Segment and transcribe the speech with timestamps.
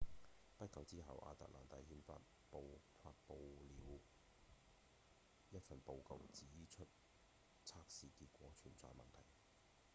[0.57, 2.19] 不久之後亞特蘭大憲法
[2.49, 3.35] 報發布
[3.85, 3.99] 了
[5.51, 6.87] 一份報告指出
[7.63, 9.21] 測試結果存在問題